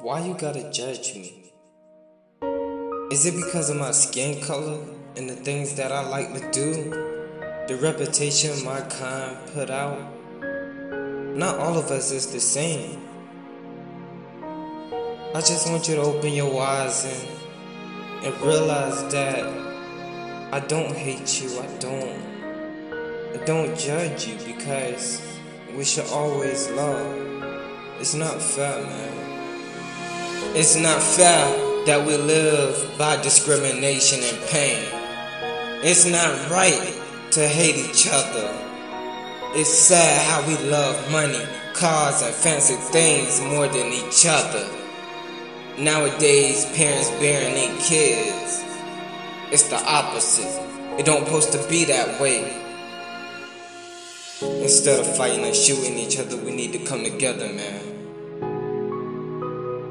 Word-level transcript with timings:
Why 0.00 0.24
you 0.24 0.34
gotta 0.34 0.70
judge 0.70 1.16
me? 1.16 1.52
Is 3.10 3.26
it 3.26 3.34
because 3.34 3.68
of 3.68 3.78
my 3.78 3.90
skin 3.90 4.40
color 4.44 4.78
and 5.16 5.28
the 5.28 5.34
things 5.34 5.74
that 5.74 5.90
I 5.90 6.08
like 6.08 6.32
to 6.34 6.50
do? 6.52 6.90
The 7.66 7.76
reputation 7.82 8.64
my 8.64 8.80
kind 8.82 9.36
put 9.52 9.70
out? 9.70 9.98
Not 11.34 11.58
all 11.58 11.76
of 11.76 11.90
us 11.90 12.12
is 12.12 12.32
the 12.32 12.38
same. 12.38 13.08
I 15.34 15.40
just 15.40 15.68
want 15.68 15.88
you 15.88 15.96
to 15.96 16.02
open 16.02 16.32
your 16.32 16.62
eyes 16.62 17.04
and, 17.04 18.24
and 18.24 18.40
realize 18.42 19.02
that 19.12 19.42
I 20.52 20.60
don't 20.60 20.94
hate 20.94 21.42
you. 21.42 21.58
I 21.58 21.66
don't. 21.78 23.34
I 23.34 23.44
don't 23.44 23.76
judge 23.76 24.28
you 24.28 24.38
because 24.46 25.20
we 25.76 25.82
should 25.82 26.06
always 26.12 26.70
love. 26.70 27.16
It's 27.98 28.14
not 28.14 28.40
fair, 28.40 28.80
man. 28.84 29.37
It's 30.54 30.76
not 30.76 31.02
fair 31.02 31.84
that 31.86 32.06
we 32.06 32.16
live 32.16 32.98
by 32.98 33.20
discrimination 33.22 34.20
and 34.22 34.48
pain. 34.48 34.84
It's 35.82 36.04
not 36.04 36.50
right 36.50 36.92
to 37.32 37.46
hate 37.46 37.76
each 37.76 38.08
other. 38.10 38.52
It's 39.54 39.70
sad 39.70 40.26
how 40.26 40.46
we 40.46 40.56
love 40.70 41.10
money, 41.10 41.42
cars, 41.74 42.22
and 42.22 42.34
fancy 42.34 42.74
things 42.74 43.40
more 43.40 43.68
than 43.68 43.92
each 43.92 44.26
other. 44.26 44.68
Nowadays, 45.78 46.66
parents 46.76 47.10
burying 47.12 47.54
their 47.54 47.80
kids. 47.80 48.64
It's 49.50 49.68
the 49.68 49.82
opposite. 49.86 50.60
It 50.98 51.06
don't 51.06 51.24
supposed 51.24 51.52
to 51.52 51.68
be 51.68 51.84
that 51.84 52.20
way. 52.20 52.52
Instead 54.62 55.00
of 55.00 55.16
fighting 55.16 55.44
and 55.44 55.54
shooting 55.54 55.96
each 55.96 56.18
other, 56.18 56.36
we 56.36 56.54
need 56.54 56.72
to 56.72 56.78
come 56.80 57.04
together, 57.04 57.46
man. 57.46 57.97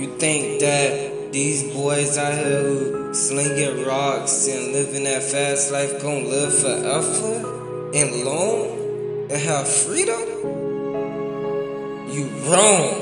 You 0.00 0.16
think 0.16 0.60
that 0.60 1.30
these 1.30 1.74
boys 1.74 2.16
out 2.16 2.32
here 2.32 2.62
who 2.62 3.12
slinging 3.12 3.84
rocks 3.84 4.48
and 4.48 4.72
living 4.72 5.04
that 5.04 5.22
fast 5.22 5.70
life 5.70 6.00
gonna 6.00 6.26
live 6.26 6.58
forever 6.58 7.90
and 7.92 8.24
long 8.24 9.28
and 9.30 9.32
have 9.32 9.68
freedom? 9.68 10.22
You 12.08 12.24
wrong. 12.48 12.94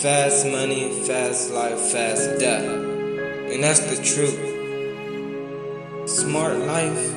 Fast 0.00 0.46
money, 0.46 1.02
fast 1.02 1.50
life, 1.50 1.80
fast 1.80 2.38
death. 2.38 2.62
And 2.62 3.64
that's 3.64 3.80
the 3.80 3.96
truth. 4.04 4.38
Smart 6.08 6.58
life 6.58 7.16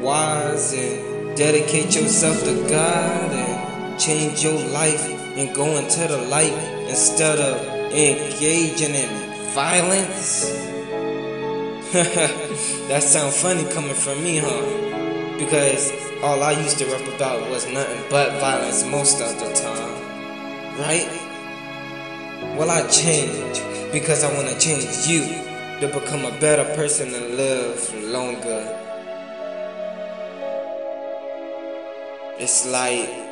wise 0.00 0.72
and 0.74 1.36
dedicate 1.36 1.96
yourself 1.96 2.38
to 2.44 2.68
God 2.68 3.27
change 3.98 4.42
your 4.42 4.58
life 4.70 5.04
and 5.36 5.54
go 5.54 5.66
into 5.76 6.06
the 6.06 6.18
light 6.28 6.52
instead 6.88 7.38
of 7.38 7.60
engaging 7.92 8.94
in 8.94 9.08
violence? 9.52 10.50
that 12.88 13.02
sounds 13.02 13.40
funny 13.40 13.64
coming 13.72 13.94
from 13.94 14.22
me, 14.22 14.38
huh? 14.38 15.36
Because 15.38 15.92
all 16.22 16.42
I 16.42 16.52
used 16.52 16.78
to 16.78 16.86
rap 16.86 17.06
about 17.14 17.48
was 17.50 17.66
nothing 17.72 18.02
but 18.10 18.40
violence 18.40 18.84
most 18.84 19.20
of 19.20 19.38
the 19.38 19.52
time. 19.54 20.78
Right? 20.78 21.08
Well, 22.56 22.70
I 22.70 22.86
change 22.88 23.62
because 23.92 24.24
I 24.24 24.32
want 24.34 24.48
to 24.48 24.58
change 24.58 25.06
you 25.06 25.22
to 25.80 25.88
become 25.92 26.24
a 26.24 26.38
better 26.40 26.64
person 26.74 27.14
and 27.14 27.36
live 27.36 27.94
longer 28.04 28.78
It's 32.40 32.64
like 32.66 33.27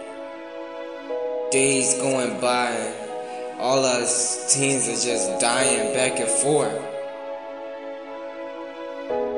days 1.56 1.94
going 1.94 2.38
by, 2.38 2.68
all 3.58 3.82
us 3.82 4.52
teens 4.52 4.86
are 4.88 5.02
just 5.08 5.40
dying 5.40 5.94
back 5.94 6.20
and 6.20 6.28
forth. 6.28 6.76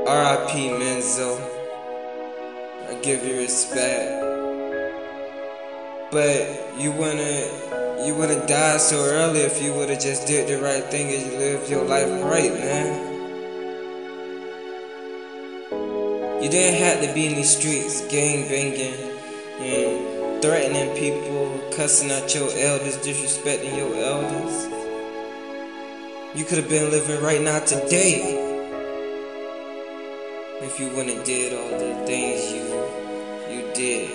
R.I.P. 0.04 0.70
Menzo, 0.80 1.38
I 2.88 3.00
give 3.02 3.22
you 3.24 3.36
respect, 3.36 4.10
but 6.10 6.42
you 6.76 6.90
wouldn't, 6.90 8.04
you 8.04 8.16
wouldn't 8.16 8.48
die 8.48 8.78
so 8.78 8.96
early 8.96 9.42
if 9.42 9.62
you 9.62 9.72
would've 9.72 10.00
just 10.00 10.26
did 10.26 10.48
the 10.48 10.60
right 10.60 10.82
thing 10.86 11.14
and 11.14 11.24
you 11.24 11.38
lived 11.38 11.70
your 11.70 11.84
life 11.84 12.10
right, 12.24 12.52
man. 12.52 13.14
You 16.42 16.50
didn't 16.50 16.80
have 16.82 17.00
to 17.00 17.14
be 17.14 17.26
in 17.26 17.36
these 17.36 17.56
streets 17.56 18.00
gang 18.08 18.48
banging 18.48 19.12
and 19.60 20.17
threatening 20.40 20.96
people, 20.96 21.60
cussing 21.72 22.10
out 22.10 22.34
your 22.34 22.50
elders, 22.56 22.96
disrespecting 22.98 23.76
your 23.76 23.94
elders. 23.96 24.66
You 26.36 26.44
could 26.44 26.58
have 26.58 26.68
been 26.68 26.90
living 26.90 27.20
right 27.22 27.40
now 27.40 27.58
today 27.60 28.44
if 30.60 30.78
you 30.78 30.88
wouldn't 30.90 31.24
did 31.24 31.52
all 31.52 31.78
the 31.78 32.06
things 32.06 32.52
you 32.52 32.68
you 33.50 33.72
did. 33.74 34.10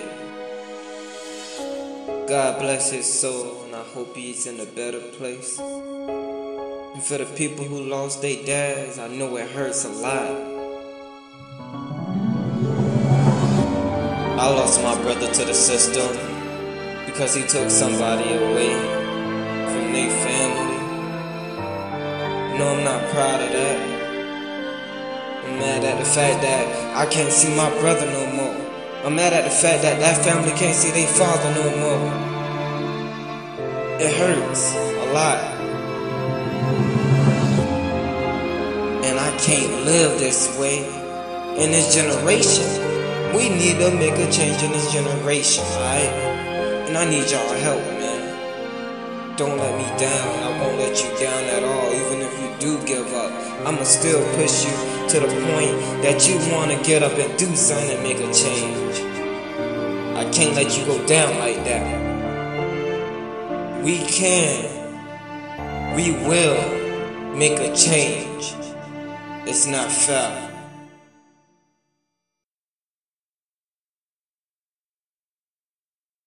God 2.28 2.58
bless 2.60 2.90
his 2.90 3.12
soul, 3.12 3.64
and 3.64 3.74
I 3.74 3.82
hope 3.82 4.16
he's 4.16 4.46
in 4.46 4.60
a 4.60 4.66
better 4.66 5.00
place. 5.00 5.58
And 5.58 7.02
for 7.02 7.18
the 7.18 7.26
people 7.36 7.64
who 7.64 7.80
lost 7.80 8.22
their 8.22 8.42
dads, 8.44 8.98
I 8.98 9.08
know 9.08 9.36
it 9.36 9.50
hurts 9.50 9.84
a 9.84 9.90
lot. 9.90 10.53
I 14.36 14.48
lost 14.50 14.82
my 14.82 15.00
brother 15.00 15.32
to 15.32 15.44
the 15.44 15.54
system 15.54 16.10
because 17.06 17.36
he 17.36 17.42
took 17.46 17.70
somebody 17.70 18.32
away 18.34 18.74
from 19.70 19.92
their 19.92 20.10
family. 20.10 20.74
No, 22.58 22.74
I'm 22.74 22.82
not 22.82 23.08
proud 23.10 23.40
of 23.42 23.52
that. 23.52 23.78
I'm 25.44 25.58
mad 25.58 25.84
at 25.84 25.98
the 26.00 26.04
fact 26.04 26.42
that 26.42 26.96
I 26.96 27.06
can't 27.06 27.30
see 27.30 27.54
my 27.54 27.70
brother 27.78 28.06
no 28.06 28.26
more. 28.32 28.56
I'm 29.04 29.14
mad 29.14 29.32
at 29.34 29.44
the 29.44 29.50
fact 29.50 29.82
that 29.82 30.00
that 30.00 30.24
family 30.24 30.50
can't 30.58 30.74
see 30.74 30.90
their 30.90 31.06
father 31.06 31.54
no 31.54 31.70
more. 31.78 32.10
It 34.00 34.12
hurts 34.16 34.74
a 34.74 35.12
lot. 35.12 35.38
And 39.04 39.16
I 39.16 39.30
can't 39.38 39.84
live 39.84 40.18
this 40.18 40.58
way 40.58 40.84
in 41.56 41.70
this 41.70 41.94
generation. 41.94 42.93
We 43.34 43.48
need 43.48 43.78
to 43.80 43.90
make 43.90 44.14
a 44.14 44.30
change 44.30 44.62
in 44.62 44.70
this 44.70 44.92
generation, 44.92 45.64
alright? 45.64 46.12
And 46.86 46.96
I 46.96 47.04
need 47.04 47.28
y'all 47.28 47.54
help, 47.66 47.82
man. 47.98 49.36
Don't 49.36 49.58
let 49.58 49.76
me 49.76 49.84
down. 49.98 50.42
I 50.44 50.60
won't 50.60 50.78
let 50.78 51.02
you 51.02 51.10
down 51.18 51.42
at 51.42 51.64
all. 51.64 51.92
Even 51.92 52.22
if 52.22 52.32
you 52.40 52.54
do 52.60 52.86
give 52.86 53.12
up, 53.12 53.32
I'ma 53.66 53.82
still 53.82 54.22
push 54.36 54.64
you 54.64 54.70
to 55.08 55.18
the 55.18 55.26
point 55.26 55.74
that 56.04 56.28
you 56.28 56.36
wanna 56.54 56.80
get 56.84 57.02
up 57.02 57.18
and 57.18 57.36
do 57.36 57.56
something 57.56 57.90
and 57.90 58.02
make 58.04 58.18
a 58.18 58.32
change. 58.32 59.00
I 60.16 60.30
can't 60.30 60.54
let 60.54 60.78
you 60.78 60.86
go 60.86 61.04
down 61.04 61.36
like 61.40 61.64
that. 61.64 61.84
We 63.82 63.98
can. 64.06 64.70
We 65.96 66.12
will 66.28 67.34
make 67.34 67.58
a 67.58 67.74
change. 67.74 68.54
It's 69.44 69.66
not 69.66 69.90
fair. 69.90 70.53